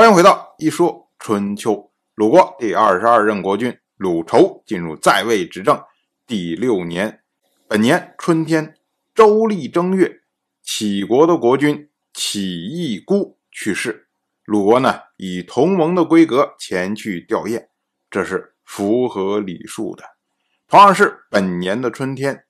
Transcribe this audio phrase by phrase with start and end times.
[0.00, 1.90] 欢迎回到一说春秋。
[2.14, 5.78] 鲁国第二十二任国君鲁仇进入在位执政
[6.26, 7.20] 第六年，
[7.68, 8.78] 本年春天，
[9.14, 10.22] 周历正月，
[10.64, 14.08] 杞国的国君杞义孤去世。
[14.46, 17.66] 鲁国呢，以同盟的规格前去吊唁，
[18.10, 20.02] 这是符合礼数的。
[20.66, 22.46] 同样是本年的春天，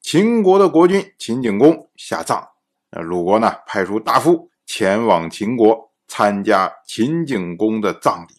[0.00, 2.48] 秦国的国君秦景公下葬，
[2.90, 5.89] 那鲁国呢，派出大夫前往秦国。
[6.10, 8.34] 参加秦景公的葬礼，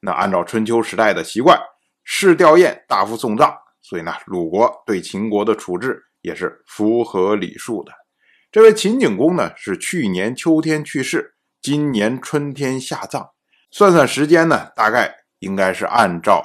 [0.00, 1.60] 那按照春秋时代的习惯，
[2.04, 7.92] 是吊唁，大夫送葬，所以呢，鲁国对秦国的处置也是符合礼数的。
[8.50, 13.28] 这位秦景公呢，是去年秋天去世，今年春天下葬，
[13.70, 16.42] 算算时间呢，大概应该是按照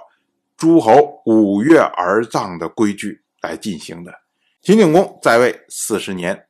[0.58, 4.14] 诸侯五月而葬的规矩来进行的。
[4.62, 6.48] 秦景公在位四十年，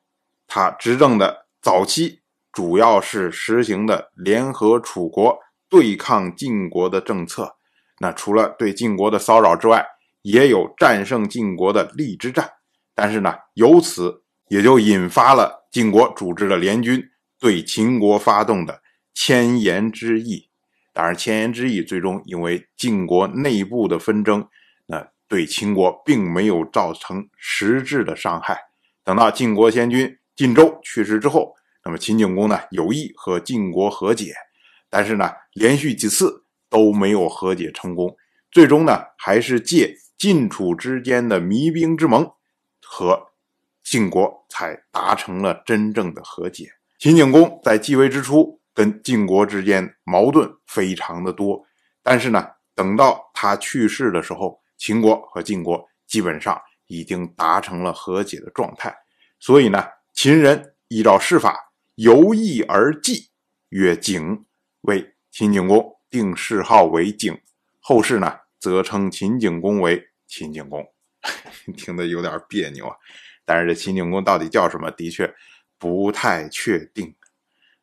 [0.47, 2.22] 他执政的早期。
[2.57, 5.38] 主要是实行的联合楚国
[5.70, 7.55] 对抗晋国的政策。
[7.99, 9.86] 那除了对晋国的骚扰之外，
[10.23, 12.49] 也有战胜晋国的利之战。
[12.95, 16.99] 但是呢，由此也就引发了晋国组织的联军
[17.39, 18.81] 对秦国发动的
[19.14, 20.49] 千言之役。
[20.94, 24.47] 当然，千言之役最终因为晋国内部的纷争，
[24.88, 28.58] 那对秦国并没有造成实质的伤害。
[29.03, 31.53] 等到晋国先君晋州去世之后。
[31.88, 34.33] 那么秦景公呢有意和晋国和解，
[34.89, 38.13] 但是呢连续几次都没有和解成功，
[38.52, 42.30] 最终呢还是借晋楚之间的弭兵之盟
[42.85, 43.17] 和
[43.85, 46.67] 晋国才达成了真正的和解。
[46.99, 51.63] 秦景公在继位之初跟晋国之间矛盾非常的多，
[52.03, 58.93] 但是呢等到他去世的时候，秦国和晋国基本上已经达成了和解的状态，
[59.39, 61.63] 所以呢秦人依照世法。
[61.98, 63.31] 由义而祭，
[63.70, 64.45] 曰景，
[64.81, 67.36] 为秦景公定谥号为景。
[67.80, 70.88] 后世呢，则称秦景公为秦景公。
[71.76, 72.95] 听得有点别扭啊。
[73.45, 75.33] 但是这秦景公到底叫什么，的确
[75.80, 77.16] 不太确定，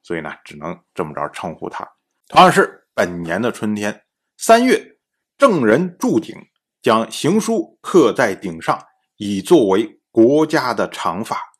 [0.01, 1.85] 所以呢，只能这么着称呼他。
[2.29, 4.05] 同样是本年的春天，
[4.37, 4.97] 三月，
[5.37, 6.37] 郑人铸鼎，
[6.81, 8.81] 将行书刻在鼎上，
[9.17, 11.54] 以作为国家的常法。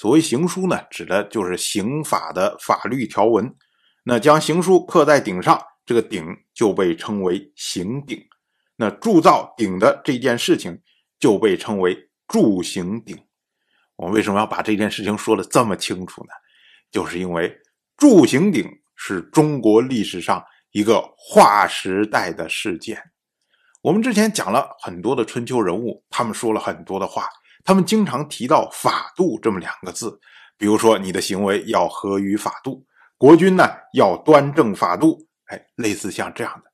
[0.00, 3.54] 所谓行书呢，指的就是刑法的法律条文。
[4.02, 6.24] 那将行书刻在鼎上，这个鼎
[6.54, 8.18] 就被称为刑鼎。
[8.76, 10.80] 那铸造鼎的这件事情
[11.18, 11.94] 就被称为
[12.26, 13.14] 铸刑鼎。
[13.96, 16.30] 我们为什么要把这件事情说的这么清楚呢？
[16.90, 17.54] 就是因为
[17.98, 18.66] 铸刑鼎
[18.96, 22.98] 是中国历史上一个划时代的事件。
[23.82, 27.28] 我们之前讲了很多的春秋人物，他们说了很多的话。
[27.64, 30.18] 他们经常提到“法度”这么两个字，
[30.56, 32.84] 比如说你的行为要合于法度，
[33.18, 36.70] 国君呢要端正法度，哎，类似像这样的，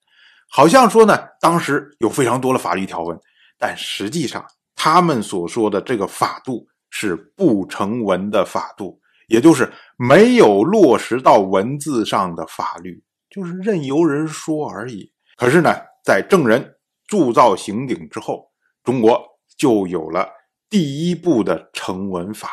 [0.48, 3.18] 好像说呢，当时有非常多的法律条文，
[3.58, 15.12] 但实际上他们所说的这个法度是不成文的法度，也就是没有落实到文字上的法律，就是任由人说而已。
[15.36, 15.74] 可是呢，
[16.04, 16.76] 在郑人
[17.06, 18.50] 铸造刑鼎之后，
[18.84, 19.20] 中国
[19.58, 20.35] 就有了。
[20.68, 22.50] 第一步的成文法，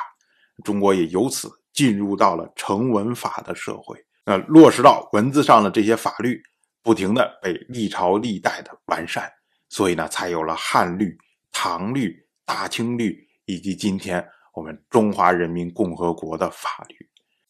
[0.64, 3.98] 中国也由此进入到了成文法的社会。
[4.26, 6.42] 那落实到文字上的这些法律，
[6.82, 9.30] 不停的被历朝历代的完善，
[9.70, 11.18] 所以呢，才有了汉律、
[11.52, 12.16] 唐律、
[12.46, 16.96] 大清律，以及今天我们中华人民共和国的法律。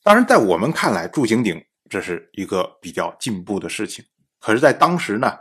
[0.01, 4.03] 当然，在我们看来，铸刑鼎这是一个比较进步的事情，
[4.39, 5.31] 可是，在当时呢，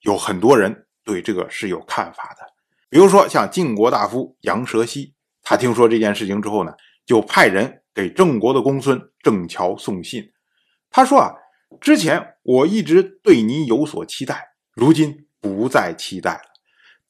[0.00, 2.57] 有很多人对这个是有看法的。
[2.90, 6.72] 比如说，像晋国大夫杨蛇溪，他听说这件事情之后呢，
[7.04, 10.30] 就派人给郑国的公孙郑乔送信。
[10.90, 11.34] 他说啊，
[11.80, 14.42] 之前我一直对你有所期待，
[14.74, 16.40] 如今不再期待了。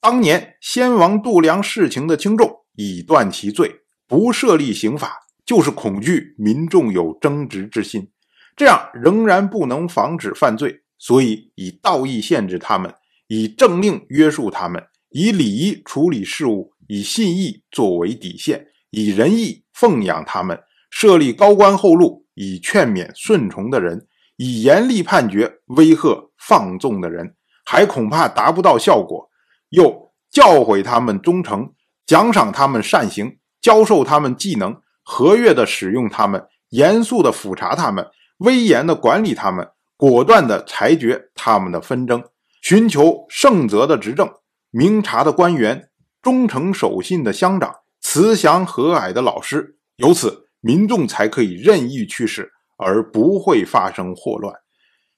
[0.01, 8.11] 当年先王度量事情的轻重，以断其罪，不设立刑法，就是恐惧民众有争执之心，
[8.57, 12.93] 这样仍然不能防止犯罪，所以以道义限制他们，
[13.29, 14.85] 以政令约束他们。
[15.11, 20.59] 以礼仪处理事务，以信义作为底线，以仁义奉养他们，
[20.91, 24.07] 设立高官厚禄，以劝勉顺从的人，
[24.37, 27.35] 以严厉判决威吓放纵的人，
[27.65, 29.31] 还恐怕达不到效果。
[29.71, 31.73] 又教诲他们忠诚，
[32.07, 38.07] 奖赏他们善行，教授他们技能，和悦的使用他们，严肃的复查他们，
[38.39, 39.67] 威严的管理他们，
[39.97, 42.23] 果断的裁决他们的纷争，
[42.61, 44.31] 寻求圣泽的执政。
[44.71, 45.89] 明察的官员，
[46.21, 54.55] 忠诚守信的乡长，慈祥和蔼的老师，由此民众才可以任意去世，而不会发生祸乱。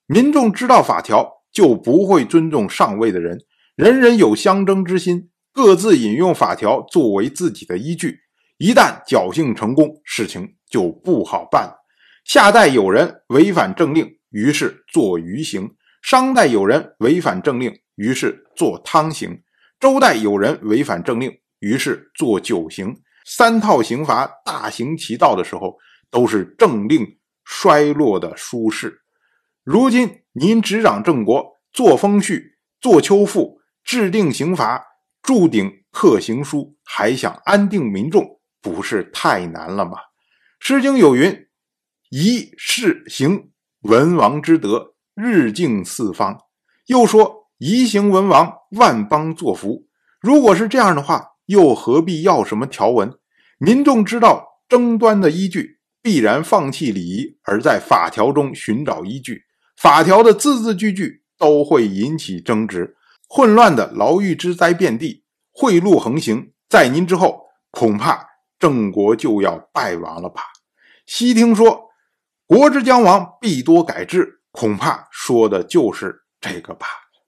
[0.07, 3.41] 民众知道法条，就不会尊重上位的人，
[3.75, 8.21] 人人有相争之心，各自引用法条作为自己的依据。
[8.59, 11.77] 一旦侥幸成功，事情就不好办了。
[12.25, 15.71] 夏代有人违反政令，于是做鱼刑；
[16.03, 19.43] 商代有人违反政令，于是做汤刑；
[19.79, 22.97] 周代有人违反政令，于是做酒刑。
[23.25, 25.77] 三套刑罚大行其道的时候，
[26.11, 29.03] 都是政令衰落的舒适。
[29.63, 34.83] 如今您执掌郑国，做封序、做秋赋、制定刑罚、
[35.23, 38.41] 铸鼎刻刑书，还想安定民众？
[38.63, 39.93] 不是太难了吗？
[40.59, 41.47] 《诗经》有云
[42.11, 43.51] ：“仪事行
[43.83, 46.39] 文王之德，日敬四方。”
[46.87, 49.87] 又说：“仪行文王，万邦作福。”
[50.21, 53.13] 如果是这样的话，又何必要什么条文？
[53.59, 59.43] 民众知道争端的依据，必然放弃礼仪，而在法条中寻找依据。
[59.77, 62.97] 法条的字字句句都会引起争执，
[63.29, 66.53] 混乱的牢狱之灾遍地，贿赂横行。
[66.69, 68.29] 在您之后，恐怕。
[68.59, 70.43] 郑国就要败亡了吧？
[71.07, 71.89] 悉听说，
[72.47, 76.87] 国之将亡，必多改制，恐怕说的就是这个吧。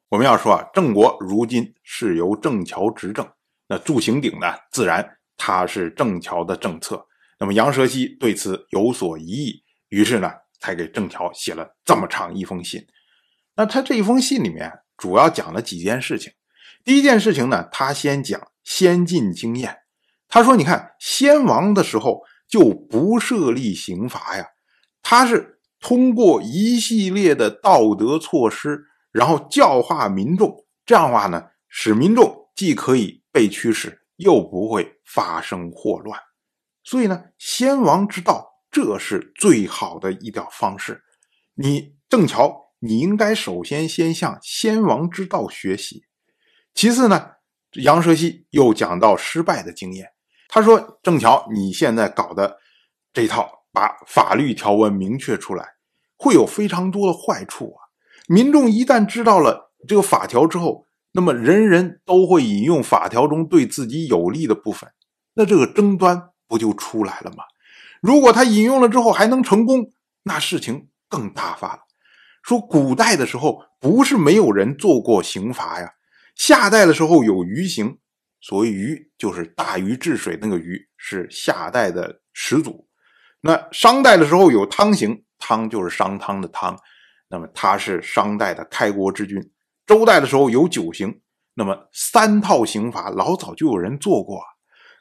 [0.08, 3.26] 我们要说啊，郑国如今是由郑桥执政，
[3.68, 7.06] 那铸刑鼎呢，自然他是郑桥的政策。
[7.38, 10.30] 那么杨蛇溪对此有所疑义，于是呢，
[10.60, 12.86] 才给郑桥写了这么长一封信。
[13.54, 16.32] 那他这一封信里面主要讲了几件事情。
[16.84, 19.78] 第一件事情呢，他先讲先进经验。
[20.28, 24.46] 他说：“你看，先王的时候就不设立刑罚呀，
[25.02, 25.51] 他是
[25.82, 36.18] 通过一系列的道德措施，然后教化民众，这样的话呢，使民众既可以被驱使，又不会发生祸乱。
[36.84, 41.02] 所以呢，先王之道，这是最好的一条方式。
[41.54, 46.04] 你正巧，你应该首先先向先王之道学习。
[46.72, 47.32] 其次呢，
[47.72, 50.08] 杨蛇溪又讲到失败的经验。”
[50.48, 52.58] 他说：“正巧，你现在搞的
[53.12, 55.66] 这套，把法律条文明确出来，
[56.16, 57.80] 会有非常多的坏处啊！
[58.28, 64.90] 民众一旦知道了这个法条之后，那么人人都会引用法条中对自己有利的部分，
[65.34, 67.44] 那这个争端不就出来了吗？
[68.00, 69.90] 如果他引用了之后还能成功，
[70.24, 71.80] 那事情更大发了。
[72.42, 75.92] 说古代的时候不是没有人做过刑罚呀，
[76.34, 77.98] 夏代的时候有鱼刑。”
[78.44, 82.88] 所谓鱼，就是大禹治水那个禹，是夏代的始祖。
[83.44, 86.78] 那商代的时候有汤刑，汤就是商汤的汤，
[87.28, 89.50] 那么他是商代的开国之君。
[89.84, 91.20] 周代的时候有九刑，
[91.54, 94.40] 那么三套刑罚老早就有人做过。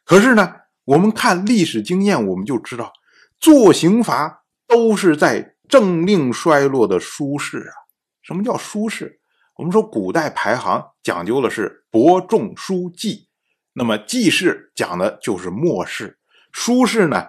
[0.03, 0.55] 可是呢，
[0.85, 2.91] 我们看历史经验，我们就知道，
[3.39, 7.73] 做刑罚都是在政令衰落的舒适啊。
[8.23, 9.19] 什么叫舒适？
[9.57, 13.27] 我们说古代排行讲究的是伯仲叔季。
[13.73, 16.17] 那么季氏讲的就是末世，
[16.51, 17.27] 舒氏呢，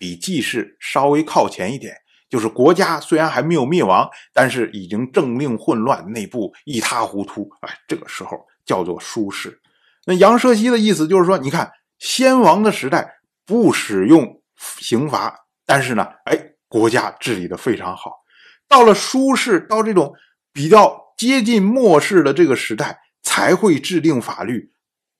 [0.00, 1.94] 比季氏稍微靠前一点，
[2.30, 9.60] 就是国家虽然还没有灭亡，但是已经政令混乱，内部一塌糊涂，哎，这个时候叫做舒氏。
[10.06, 18.22] 那杨蛇溪的意思就是说，你看先王的时代不使用刑罚，但是呢，哎，国家治理的非常好。
[18.66, 20.14] 到了舒氏，到这种
[20.50, 24.72] 比较接近末世的这个时代，才会制定法律，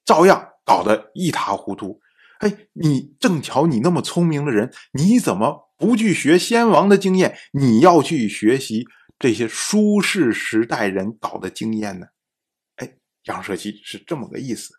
[0.07, 0.47] 照样。
[0.63, 2.01] 搞得一塌糊涂，
[2.41, 7.37] 哎，你正巧你那么聪明的人，你怎么不去学先王的经验？
[7.53, 8.87] 你要去学习
[9.19, 12.07] 这些舒适时代人搞的经验呢？
[12.77, 12.95] 哎，
[13.25, 14.73] 杨舍西是这么个意思。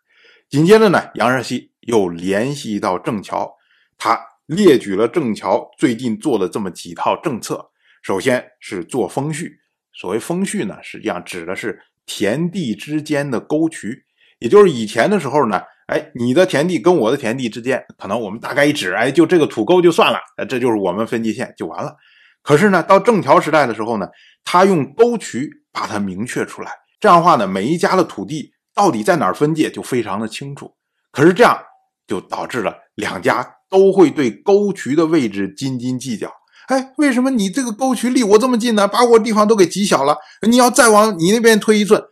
[0.48, 3.54] 紧接着呢，杨舍西又联系到郑桥，
[3.96, 7.70] 他列举了郑桥最近做的这么几套政策。
[8.02, 9.60] 首先是做封序，
[9.92, 14.04] 所谓封序呢，实际上指的是田地之间的沟渠，
[14.40, 15.62] 也就是以前的时候呢。
[15.86, 21.94] 哎，你的田地跟我的田地之间，可能我们大概一指，哎，就这个土沟就算了，这就是我们分界线就完了。
[22.42, 24.06] 可是呢，到正条时代的时候呢，
[24.44, 26.70] 他用沟渠把它明确出来，
[27.00, 30.72] 这样的话呢，每一家的土地到底在哪儿分界就非常的清楚。
[31.10, 31.60] 可是这样
[32.06, 36.32] 就导致了两家都会对沟渠的位置斤斤计较。
[36.68, 38.88] 哎，为什么你这个沟渠离我这么近呢？
[38.88, 40.16] 把我地方都给挤小了，
[40.48, 42.02] 你要再往你那边推一寸，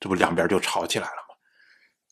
[0.00, 1.25] 这不两边就吵起来了？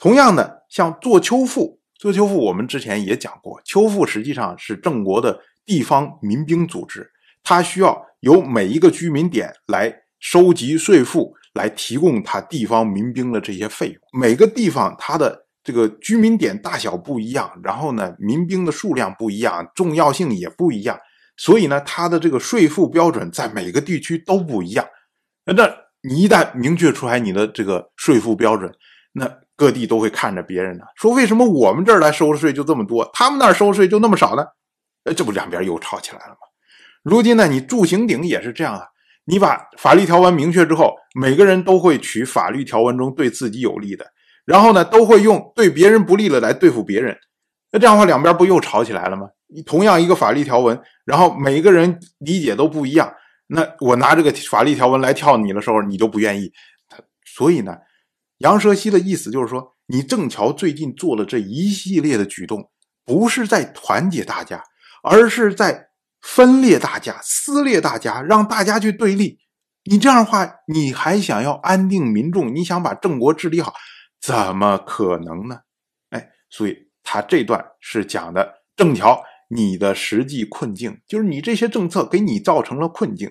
[0.04, 7.10] 同样的，像做秋赋，做秋赋，我们之前也讲过，秋赋实际上是郑国的地方民兵组织，
[7.42, 13.96] 它需要由每一个居民点来收集税赋，来提供它地方民兵的这些费用。
[14.20, 21.00] 每个地方它的这个居民点大小不一样，然后呢，民兵的数量不一样，重要性也不一样，
[21.38, 24.86] 所以呢，它的这个税赋标准在每个地区都不一样。
[25.46, 28.70] 那这你一旦明确出来你的这个税赋标准，
[29.16, 34.44] 那各地都会看着别人呢，说为什么我们这儿来收税就这么多，他们那儿收税就那么少呢？
[35.04, 36.38] 哎，这不两边又吵起来了吗？
[37.02, 38.86] 如今呢，你住行顶也是这样啊，
[39.26, 44.04] 你把法律条文明确之后，每个人都会取法律条文中对自己有利的，
[44.44, 47.16] 然后呢，都会用对别人不利的来对付别人。
[47.70, 49.28] 那这样的话，两边不又吵起来了吗？
[49.46, 53.14] 你同样一个法律条文，然后每个人理解都不一样。
[53.46, 56.50] 那我拿这个法律条文来跳你的时候，你就不愿意。
[57.24, 57.76] 所以呢，
[58.38, 62.70] 杨蛇溪的意思就是说，你郑桥最近做了这一系列的举动，
[63.04, 64.62] 不是在团结大家，
[65.02, 65.88] 而是在
[66.20, 69.38] 分裂大家、撕裂大家，让大家去对立。
[69.84, 73.74] 你这样的话，你还想要安定民众，你想把郑国治理好，
[74.20, 75.58] 怎么可能呢？
[76.10, 79.22] 哎，所以他这段是讲的郑桥。
[79.48, 83.30] 你的实际困境就是你这些政策给你造成了困境，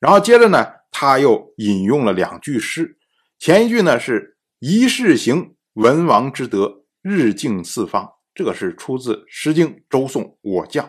[0.00, 2.96] 然后接着呢，他又引用了两句诗，
[3.38, 10.86] 前一句呢是“一世行，文王之德，日敬四方”，这个是出自《诗经·周颂·我将》，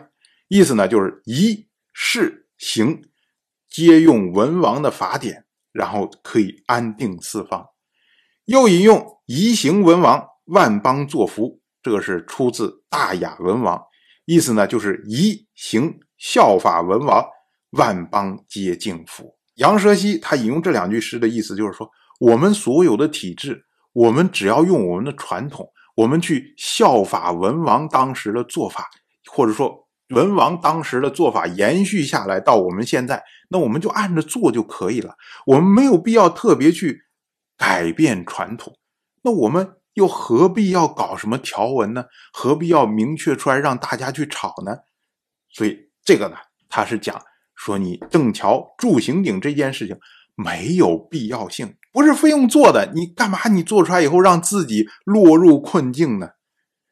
[0.48, 3.02] 意思呢就是一世行
[3.68, 7.66] 皆用文王的法典，然后可以安定四方。
[8.46, 13.76] 又引用“宜行文王，万邦作福”，这个是出自《大雅·文王》。
[14.24, 17.24] 意思呢，就是宜行效法文王，
[17.70, 19.36] 万邦皆敬服。
[19.56, 28.88] 杨蛇溪他引用这两句诗的意思，就是说，我们所有的体制，我们只要用我们的传统，我们去效法文王当时的做法，
[29.30, 35.14] 或者说文王当时的做法延续下来到我们现在，那我们就按着做就可以了。
[35.46, 37.02] 我们没有必要特别去
[37.56, 38.76] 改变传统。
[39.22, 39.72] 那我们。
[39.96, 42.04] 又何必要搞什么条文呢？
[42.30, 44.76] 何必要明确出来让大家去吵呢？
[45.48, 46.36] 所以这个呢，
[46.68, 47.18] 他是讲
[47.54, 49.98] 说你邓桥筑刑鼎这件事情
[50.34, 52.92] 没有必要性，不是非用做的。
[52.94, 53.48] 你干嘛？
[53.48, 56.28] 你做出来以后让自己落入困境呢？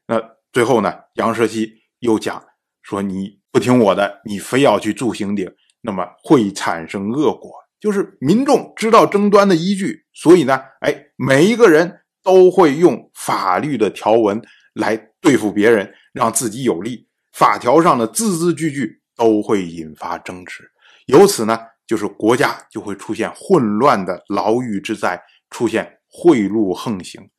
[0.07, 0.19] 那
[0.51, 2.43] 最后呢，杨蛇溪又讲
[2.81, 12.01] 说你不听我的，你非要去住刑鼎，那么会产生恶果，就是民众知道争端的依据，所以呢，哎，每一个人。
[12.25, 14.41] 都会用法律的条文
[14.73, 17.07] 来对付别人，让自己有利。
[17.35, 20.65] 法条上的字字句句都会引发争执，
[21.05, 27.31] 由此呢，就是国家就会出现混乱的牢狱之灾，出现贿赂横行。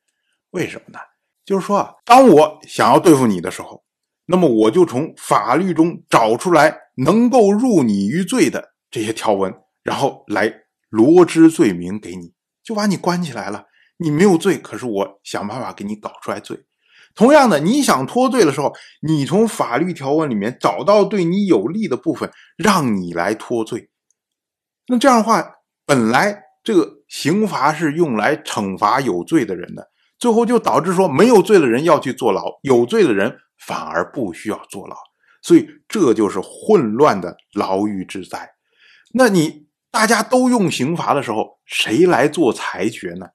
[0.51, 0.99] 为什么呢？
[1.45, 3.83] 就是说啊，当我想要对付你的时候，
[4.25, 10.51] 那么我就从法律中找出来能够入你于罪的这些条文，然后来
[10.89, 12.33] 罗织罪名给你，
[12.63, 13.65] 就把你关起来了。
[13.97, 16.65] 你没有罪，可是我想办法给你搞出来罪。
[17.13, 23.89] 同样的，你想脱罪的时候，你从法律条文里面找到对你有利的部分，让你来脱罪。
[24.87, 25.43] 那这样的话，
[25.85, 29.89] 本来这个刑罚是用来惩罚有罪的人的，
[30.19, 34.95] 最后就导致说没有罪的人要去坐牢，有罪的人反而不需要坐牢。
[35.41, 38.49] 所以这就是混乱的牢狱之灾。
[39.13, 43.27] 那你大家都用刑罚的时候，谁来做裁决呢？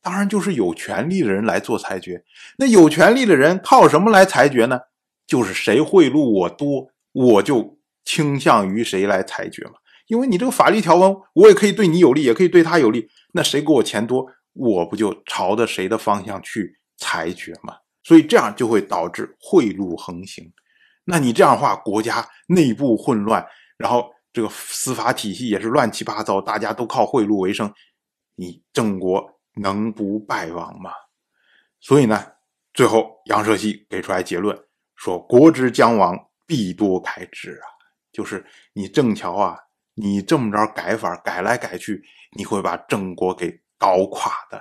[0.00, 2.24] 当然就是有权利的人来做裁决。
[2.56, 4.80] 那有权利的人靠什么来裁决呢？
[5.26, 9.72] 就是谁贿赂我多，我就倾向于谁来裁决嘛。
[10.08, 13.08] 因为你这个法律条文，我也可以对你有利，也可以对他有利。
[13.32, 17.76] 那谁给我钱多，我不就朝着谁的方向去裁决吗？
[18.02, 20.52] 所以这样就会导致贿赂横行。
[21.04, 23.46] 那你这样的话，国家内部混乱，
[23.76, 27.72] 然后这个司法体系也是乱七八糟，大家都靠贿赂为生，
[28.34, 29.38] 你郑国。
[29.60, 30.92] 能不败亡吗？
[31.80, 32.24] 所以呢，
[32.72, 34.56] 最后杨蛇溪给出来结论
[34.94, 37.66] 说：“国之将亡，必多改之啊！
[38.12, 39.58] 就是你郑桥啊，
[40.00, 42.02] 你这么着改法，改来改去，
[42.36, 44.60] 你会把郑国给搞垮的。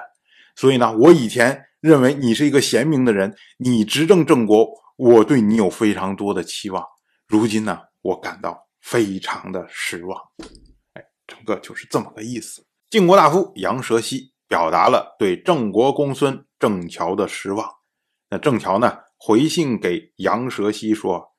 [0.56, 6.84] 所以呢，我以前认为你是一个贤明的人，你执政郑国，我对你有非常多的期望。
[7.28, 10.20] 如今呢，我感到非常的失望。
[10.94, 12.66] 哎，整个就是这么个意思。
[12.90, 17.70] 晋国大夫杨蛇溪。”表达了对郑国公孙郑乔的失望。
[18.30, 21.34] 那郑乔呢回信给杨蛇溪说：“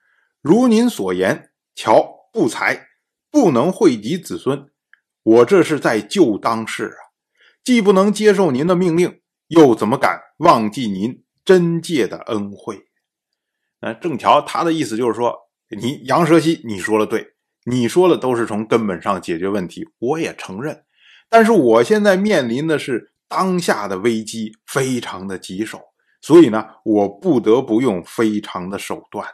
[0.44, 2.78] 如您所言，乔不才，
[3.30, 4.68] 不能惠及子孙。
[5.22, 7.12] 我这是在救当世啊，
[7.62, 12.86] 既不能接受您的命令，又怎么敢忘记您真借的恩惠？”
[13.80, 15.36] 那郑乔他的意思就是说
[15.80, 20.84] ：“你杨蛇溪，你说的对，你说的都是从根本上解决问题，我也承认。”
[21.28, 25.78] 但是我现在面临的是当下的危机，非常的棘手，
[26.22, 29.26] 所以呢，我不得不用非常的手段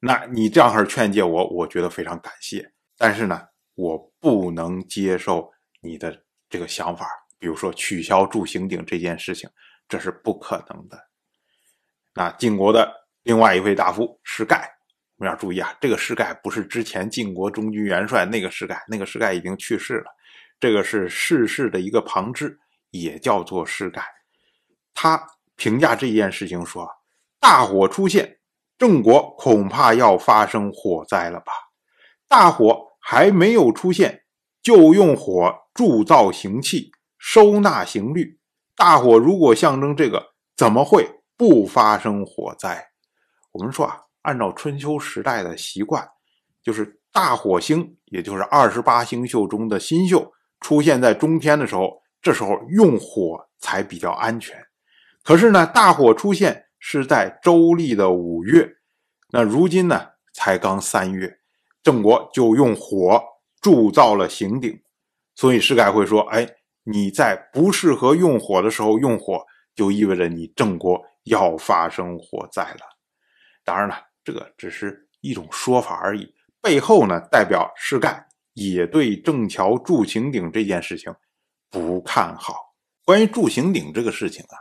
[0.00, 2.72] 那你这样式劝诫我，我觉得非常感谢。
[2.96, 7.06] 但是呢，我不能接受你的这个想法，
[7.38, 9.48] 比如说取消铸刑鼎这件事情，
[9.88, 10.98] 这是不可能的。
[12.14, 12.90] 那晋国的
[13.22, 14.70] 另外一位大夫施盖，
[15.16, 20.06] 我们要注意啊，这个施盖不是之前晋国中军元帅那个施盖，那个施盖已经去世了，
[20.58, 22.58] 这个是逝世的一个旁支，
[22.90, 24.02] 也叫做施盖。
[24.94, 25.22] 他
[25.56, 26.88] 评价这件事情说
[27.38, 28.38] ：“大火出现，
[28.78, 31.52] 郑国恐怕要发生火灾了吧？
[32.28, 34.24] 大火还没有出现，
[34.60, 38.40] 就用火铸造刑器，收纳刑律。
[38.74, 41.08] 大火如果象征这个，怎么会？”
[41.38, 42.82] 不发生火灾，
[43.52, 46.08] 我们说啊，按照春秋时代的习惯，
[46.62, 54.56] 就是大火星，也就是二十八星宿中的新宿出现在中天的时候，这时候用火才比较安全。
[55.22, 58.68] 可是呢，大火出现是在周历的五月，
[59.30, 61.38] 那如今呢才刚三月，
[61.86, 63.22] 郑国就用火
[63.62, 64.76] 铸造了刑鼎，
[65.36, 66.44] 所以施改会说：“哎，
[66.82, 72.80] 你在不适合用火的时候用火，就意味着你郑国。”要发生火灾了，
[73.64, 76.32] 当然了，这个只是一种说法而已。
[76.62, 81.12] 背后呢，代表施盖也对郑桥铸刑鼎这件事情
[81.68, 82.54] 不看好。
[83.04, 84.54] 关于铸刑鼎这个事情啊，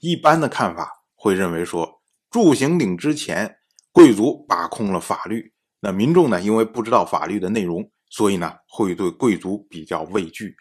[0.00, 3.56] 一般的看法会认为说，铸刑鼎之前，
[3.90, 10.54] 贵族把控了法律，那民众呢，因为不知道法律的内容，所以呢，会对贵族比较畏惧。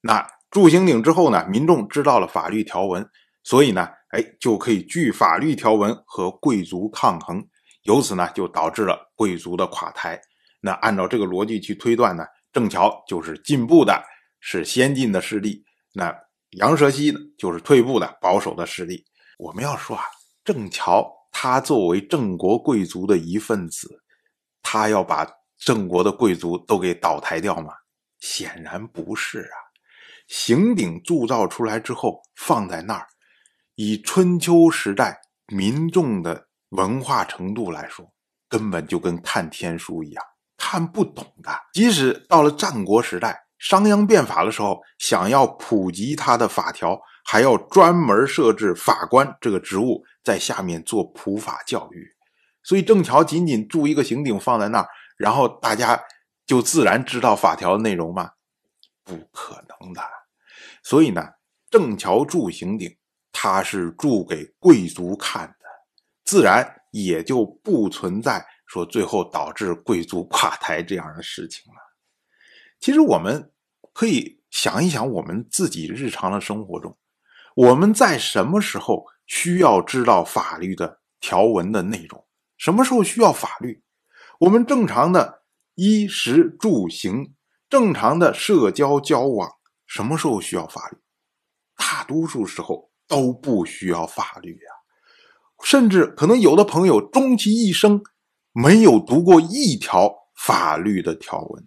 [0.00, 3.08] 那铸刑鼎之后呢，民众知道了法律条文，
[3.42, 3.88] 所以呢。
[4.10, 7.46] 哎，就可以据法律条文和贵族抗衡，
[7.84, 10.20] 由此呢，就导致了贵族的垮台。
[10.60, 14.02] 那按照这个逻辑去推断呢，郑桥就是进步的，
[14.40, 15.62] 是先进的势力；
[15.94, 16.12] 那
[16.58, 19.04] 杨蛇溪呢，就是退步的保守的势力。
[19.38, 20.02] 我们要说啊，
[20.44, 24.02] 郑桥他作为郑国贵族的一份子，
[24.62, 25.26] 他要把
[25.58, 27.72] 郑国的贵族都给倒台掉吗？
[28.20, 29.56] 显然不是啊。
[30.28, 33.06] 刑鼎铸造出来之后，放在那儿。
[33.74, 38.12] 以春秋时代民众的文化程度来说，
[38.48, 40.24] 根本就跟看天书一样，
[40.56, 41.50] 看不懂的。
[41.72, 52.06] 即使到了战国时代，商鞅变法的时候，想要普及他的法条，还要专门设置法官这个职务，在下面做普法教育。
[52.62, 56.02] 所以郑桥仅仅铸一个刑鼎放在那儿，然后大家
[56.46, 58.32] 就自然知道法条的内容吗？
[59.04, 60.02] 不可能的。
[60.82, 61.22] 所以呢，
[61.70, 62.96] 郑桥铸刑鼎。
[63.32, 65.64] 他是铸给贵族看的，
[66.24, 71.78] 自然也就不存在说最后导致贵族垮台这样的事情了。
[72.80, 73.52] 其实我们
[73.92, 76.98] 可以想一想，我们自己日常的生活中，
[77.54, 82.26] 我们在什么时候需要知道法律的条文的内容？
[82.60, 83.82] 什么时候需要法律？
[84.40, 85.42] 我们正常的
[85.76, 87.34] 衣食住行，
[87.68, 89.50] 正常的社交交往，
[89.86, 90.98] 什么时候需要法律？
[91.76, 92.88] 大多数时候。
[93.10, 94.70] 都不需要法律呀，
[95.64, 98.04] 甚至可能有的朋友终其一生
[98.52, 101.66] 没有读过一条法律的条文，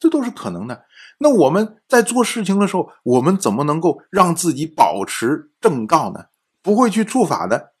[0.00, 0.84] 这都是可能的。
[1.18, 6.24] 那我们在做事情的时候，我们怎么能够让自己保持正道呢？
[6.62, 7.71] 不会去触法的？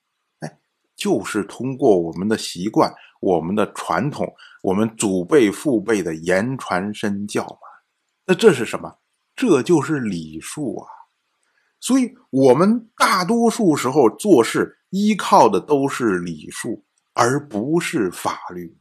[0.96, 7.58] 就是通过我们的习惯、我们的传统、我们祖辈父辈的言传身教嘛。
[8.26, 8.98] 那这是什么？
[9.34, 10.86] 这就是礼数啊。
[11.80, 18.78] 所以，我们大多数时候做事依靠的都是礼数，而不是法律。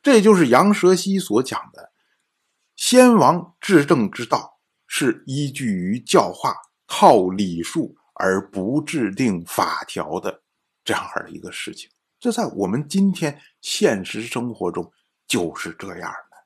[0.00, 1.90] 这就是杨蛇溪所讲的
[2.76, 6.54] “先王治政之道是依据于教化，
[6.86, 10.42] 靠礼数而不制定法条的”
[10.84, 11.88] 这样的一个事情。
[12.20, 14.90] 这在我们今天现实生活中
[15.26, 16.36] 就是这样的。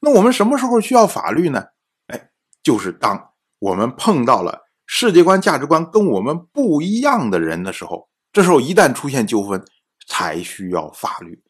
[0.00, 1.64] 那我们什么时候需要法律呢？
[2.06, 2.30] 哎，
[2.62, 4.66] 就是当我们碰到了。
[4.92, 9.64] 世界观、价值观跟我们不一样的人的时候，这时候一旦出现纠纷，
[10.08, 11.40] 才需要法律。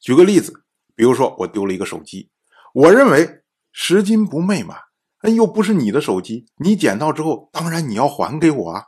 [0.00, 0.64] 举个例子，
[0.96, 2.28] 比如说我丢了一个手机，
[2.74, 4.74] 我认为拾金不昧嘛，
[5.20, 8.86] 哎，又不是你的手机，你捡到之后，当然你要还给我啊。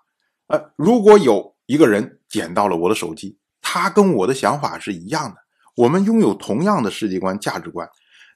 [0.49, 5.37] 呃，如果有一个人捡到了我的手机，他跟我的想法是一样的，
[5.77, 7.87] 我们拥有同样的世界观、价值观，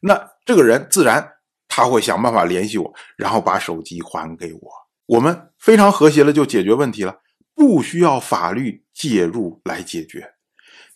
[0.03, 1.27] 那这个人自然
[1.69, 4.61] 他会想办法联系我，然后把手机还给我。
[5.07, 7.21] 我们非常和谐了，就解决问题了，
[7.55, 10.35] 不需要法律介入来解决。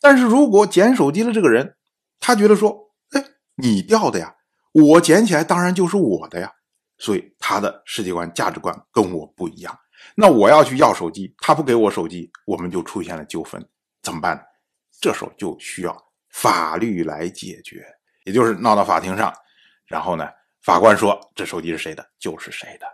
[0.00, 1.76] 但是如果捡手机的这个人，
[2.20, 3.24] 他觉得说：“哎，
[3.56, 4.34] 你掉的呀，
[4.72, 6.52] 我捡起来当然就是我的呀。”
[6.98, 9.78] 所以他的世界观、价值观跟我不一样。
[10.14, 13.64] 那我要去要手机，他不给我手机，我们就出现了纠纷，
[14.02, 14.44] 怎么办？
[15.00, 15.96] 这时候就需要
[16.30, 17.86] 法律来解决，
[18.24, 19.32] 也就是闹到法庭上，
[19.86, 20.28] 然后呢，
[20.62, 22.86] 法官说这手机是谁的，就是谁的。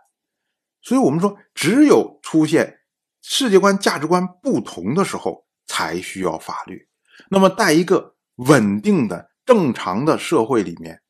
[0.82, 2.80] 所以我们说，只有出现
[3.22, 6.86] 世界观、价值观不同的时候，才需要法律。
[7.30, 11.00] 那么，在一个稳定的、正常的社会里面，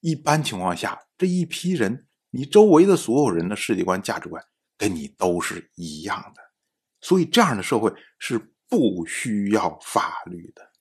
[0.00, 4.42] 一般情况下，这一批人，你周围的所有人的世界观、价值观
[4.82, 6.42] 跟你都是一样的，
[7.00, 8.36] 所以这样的社会是
[8.68, 10.72] 不需要法律的。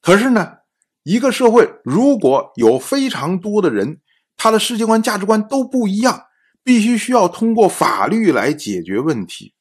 [0.00, 0.58] 可是呢，
[1.04, 4.00] 一个社会如果有非常多的人，
[4.36, 6.26] 他的世界观、价值观都不一样，
[6.64, 9.54] 必须需要通过法律来解决问题。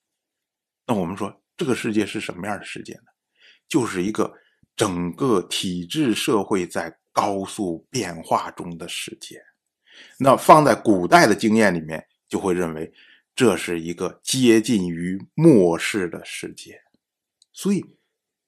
[0.87, 3.11] 那我们说，这个世界是什么样的世界呢？
[3.67, 4.33] 就是一个
[4.75, 9.39] 整个体制社会在高速变化中的世界。
[10.17, 12.91] 那放在古代的经验里面，就会认为
[13.39, 16.81] 这是一个接近于末世的世界。
[17.53, 17.85] 所以，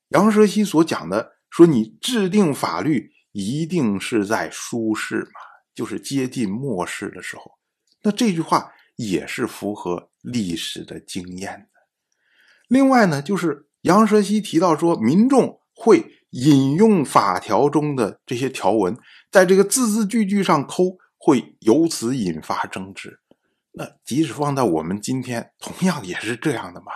[0.10, 5.39] 杨蛇溪所讲的说，你制定法律一定是在舒适嘛。
[5.73, 7.54] 就是接近末世的时候，
[8.01, 11.80] 那这句话也是符合历史的经验的。
[12.67, 18.97] 另外呢，就是杨蛇溪提到说，民众会引用法条中的这些条文，
[19.32, 23.20] 在这个字字句句上抠，会由此引发争执。
[23.73, 26.91] 那即使放在我们今天，同样也是这样的嘛。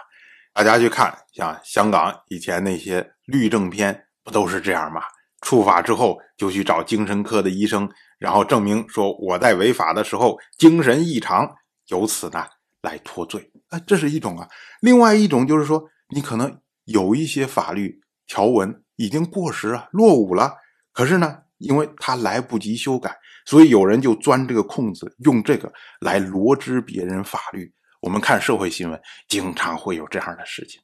[0.53, 5.01] 大家去看，像香港以前那些律政片，不都是这样吗？
[5.41, 7.89] 触法之后就去找精神科的医生。
[8.17, 11.53] 然后证明说我在违法的时候精神异常，
[11.87, 12.45] 由此呢
[12.81, 14.47] 来脱罪啊，这是一种啊。
[14.79, 20.55] 另外一种就是说，你可能有一些法律条文已经过时啊、落伍了，
[20.93, 23.15] 可是呢，因为他来不及修改，
[23.45, 27.71] 所以有人就钻这个空子，用这个来罗织别人法律。
[28.01, 30.81] 我们看社会新闻，经常会有这样的事情。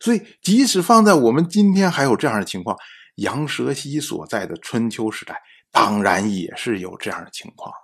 [0.00, 2.76] 所以，即使放在我们今天还有这样的情况，
[3.16, 5.40] 杨蛇溪所在的春秋时代。
[5.70, 7.74] 当然也是有这样的情况，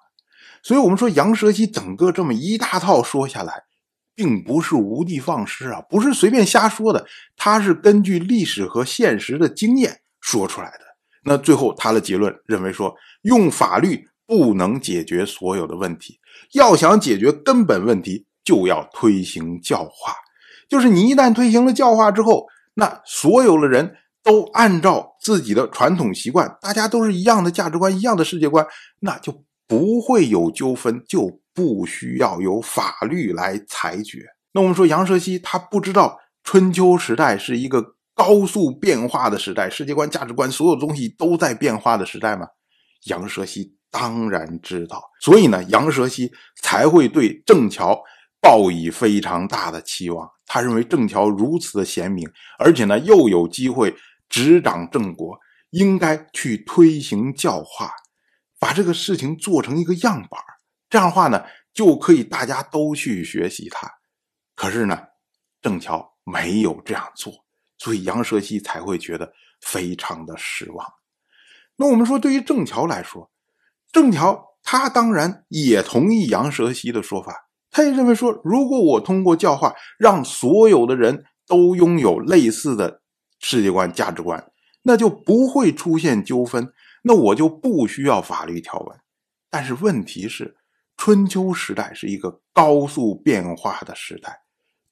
[0.62, 3.64] 所以我们说杨蛇溪整个这么一大套说下来，
[4.14, 7.05] 并不是无的放矢啊，不是随便瞎说的，
[7.37, 10.89] 他是根据历史和现实的经验说出来的。
[11.24, 16.18] 那最后他的结论认为说，用法律不能解决所有的问题，
[16.52, 20.14] 要想解决根本问题，就要推行教化。
[20.68, 23.96] 就是你一旦推行了教化之后，那所有的人。
[24.22, 28.64] 都按照自己的传统习惯，大家都是一样的价值观、一样的世界观，
[29.00, 29.33] 那就
[29.66, 34.18] 不会有纠纷，就不需要有法律来裁决。
[34.52, 42.46] 那我们说杨蛇溪他不知道春秋时代是一个高速变化的时代，世界观、价值观所有东西都在变化的时代吗？
[43.04, 46.30] 杨蛇溪当然知道，所以呢，杨蛇溪
[46.61, 47.98] 才会对郑桥
[48.38, 50.28] 抱以非常大的期望。
[50.44, 52.28] 他认为郑桥如此的贤明，
[52.59, 53.96] 而且呢又有机会。
[54.28, 55.37] 执掌郑国，
[55.70, 57.90] 应该去推行教化，
[58.61, 60.40] 把这个事情做成一个样板
[60.88, 61.42] 这样的话呢，
[61.74, 63.90] 就可以大家都去学习他。
[64.54, 64.96] 可是呢，
[65.61, 67.33] 郑桥没有这样做，
[67.81, 70.87] 所以杨蛇溪才会觉得非常的失望。
[71.75, 73.29] 那我们说，对于郑桥来说，
[73.90, 83.01] 郑桥他当然也同意杨蛇溪的说法，他也认为说，如果我通过教化让所有的人都拥有类似的。
[83.43, 89.01] 世界观、价值观，那就不会出现纠纷，那我就不需要法律条文。
[89.49, 90.59] 但是问题是，
[90.99, 94.39] 春秋时代是一个高速变化的时代，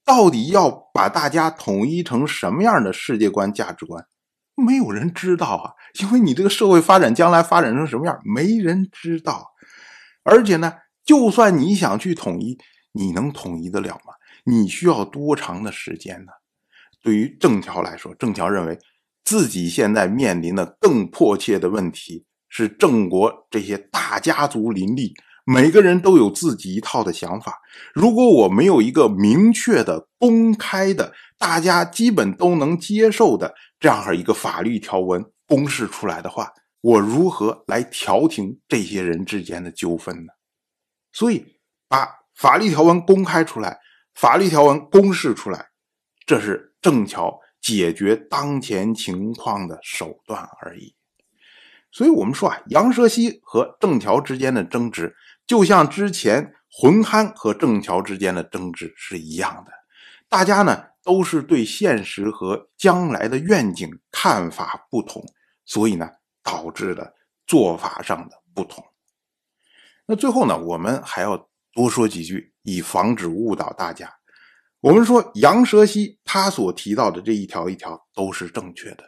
[0.08, 4.06] 到底要把大家统一成什么样的世界观、价值观，
[4.54, 5.72] 没有人知道啊！
[6.00, 9.48] 因为你这个社会发展将来发展成什么样，没人知道。
[10.22, 10.72] 而且呢，
[11.04, 12.56] 就算你想去统一，
[12.92, 14.14] 你能统一得了吗？
[14.44, 16.32] 你需要多长的时间呢？
[17.02, 18.78] 对于郑桥来说，郑桥认为
[19.22, 25.12] 自己现在面临的更迫切的问题是郑国这些大家族林立，
[25.50, 27.58] 每个人都有自己一套的想法。
[27.94, 40.32] 如果我没有一个明确的、公开的、大家基本都能接受的这样一个法律条文公示出来的话，我如何来调停这些人之间的纠纷呢？
[41.12, 41.46] 所以，
[41.88, 43.78] 把法律条文公开出来，
[44.14, 45.68] 法律条文公示出来，
[46.26, 46.66] 这是。
[46.80, 50.94] 郑桥解决当前情况的手段而已，
[51.90, 55.12] 所以我们说啊，杨蛇溪和郑桥之间的争执，
[55.48, 59.72] 就像之前浑憨和郑桥之间的争执是一样的。
[60.28, 65.24] 大家呢都是对现实和将来的愿景看法不同，
[65.64, 66.08] 所以呢
[66.42, 67.14] 导致了
[67.46, 68.84] 做法上的不同。
[70.04, 74.12] 那最后呢，我们还要多说几句，以防止误导大家。
[74.80, 79.04] 我们说杨蛇溪他所提到的这一条一条都是正确的，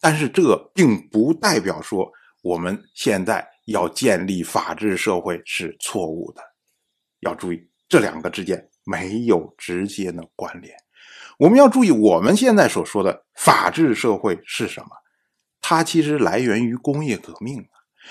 [0.00, 2.10] 但是这并不代表说
[2.42, 6.42] 我们现在要建立法治社会是错误的。
[7.20, 10.74] 要注意，这两个之间没有直接的关联。
[11.38, 14.88] 我们要注意，我们现在所说的法治社会是什么？
[15.60, 17.64] 它其实来源于工业革命，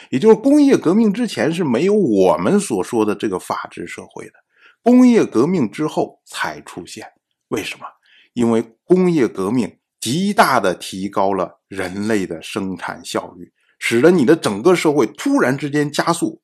[0.10, 4.34] 也就是工业革命之前是没有我们所说的这个法治社会的，
[4.82, 7.06] 工业革命之后才出现。
[7.50, 7.86] 为什么？
[8.34, 13.52] 因为工业革命极大的提高了人类的生产效率，
[13.84, 16.44] 使得你的整个社会突然之间加速。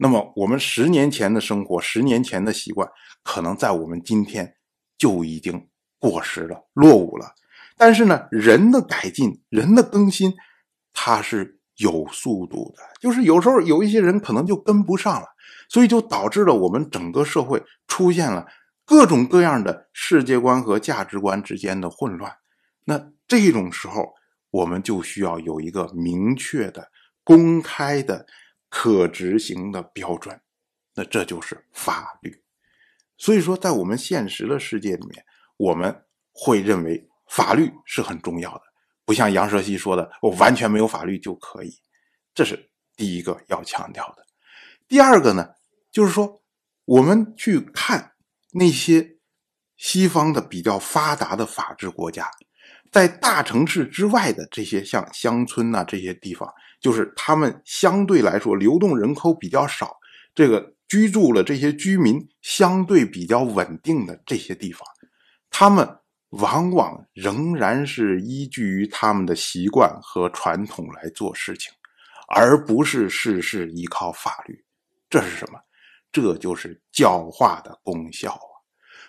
[0.00, 2.90] 那么，我们十年前的生活，十年前的习惯，
[3.22, 4.56] 可能在我们今天
[4.98, 5.68] 就已经
[6.00, 7.32] 过时了、落伍了。
[7.76, 10.34] 但是呢，人的改进、人的更新，
[10.92, 12.82] 它是有速度的。
[13.00, 15.28] 就是有时候有一些人可能就跟不上了，
[15.68, 18.48] 所以就导致了我们整个社会出现了
[18.84, 22.32] 各种各样的世界观和价值观之间的混乱。
[22.86, 24.12] 那这种时候，
[24.54, 26.90] 我们就需要有一个明确的、
[27.22, 28.26] 公开的、
[28.68, 30.40] 可执行的标准。
[30.94, 32.44] 那这就是法律。
[33.16, 35.24] 所以说，在我们现实的世界里面，
[35.56, 37.08] 我们会认为。
[37.26, 38.62] 法律是很重要的，
[39.06, 41.72] 不像杨蛇西说的，我完全没有法律就可以。
[42.34, 44.26] 这是第一个要强调的。
[44.86, 45.54] 第二个呢，
[45.90, 46.42] 就是说，
[46.84, 48.12] 我们去看
[48.52, 49.16] 那些
[49.74, 52.30] 西方的比较发达的法治国家，
[52.94, 56.48] 在大城市之外的这些像乡村呐这些地方，
[56.80, 59.96] 就是他们相对来说流动人口比较少，
[60.32, 64.86] 这个居住了这些居民相对比较稳定的这些地方，
[65.50, 65.98] 他们。
[66.38, 71.72] 往往仍然是依据于他们的习惯和传统来做事情，
[72.26, 74.64] 而不是事事依靠法律。
[75.08, 75.60] 这是什么？
[76.10, 78.50] 这就是教化的功效啊！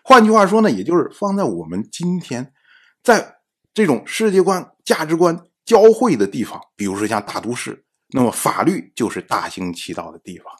[0.03, 2.53] 换句话说呢，也就是放在我们今天，
[3.01, 3.34] 在
[3.75, 10.51] 这种世界观、价值观交汇的地方，比如说像大都市，那么法律就是大行其道的地方。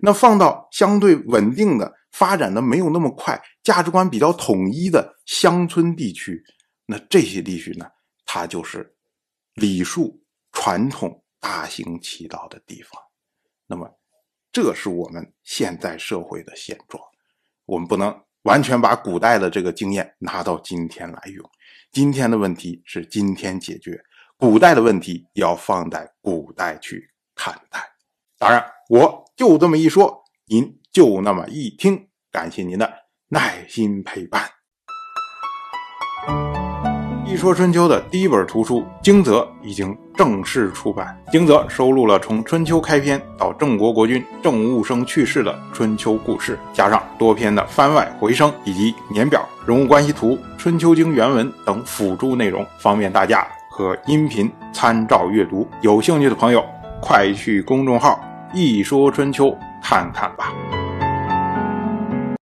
[0.00, 1.94] 那放到相对稳定的。
[2.12, 6.44] 发展的没有那么快，价值观比较统一的乡村地区，
[6.84, 7.86] 那这些地区呢，
[8.26, 8.94] 它就是
[9.54, 13.00] 礼数传统大行其道的地方。
[13.66, 13.90] 那么，
[14.52, 17.02] 这是我们现在社会的现状。
[17.64, 21.50] 我们不能完全把古代的这个经验拿到今天来用。
[21.90, 24.00] 今天的问题是今天解决，
[24.36, 27.80] 古代的问题要放在古代去看待。
[28.38, 30.78] 当然，我就这么一说，您。
[30.92, 32.92] 就那么一听，感谢您的
[33.28, 34.46] 耐心陪伴。
[37.32, 55.66] 一说春秋的第一本图书《惊泽》已经正式出版，《惊泽》收录了从春秋开篇到郑国国君郑务生去世的春秋故事，加上多篇的番外回声以及年表、人物关系图、春秋经原文等辅助内容，方便大家和音频参照阅读。
[55.80, 56.62] 有兴趣的朋友，
[57.00, 58.20] 快去公众号
[58.52, 60.52] “一说春秋”看看吧。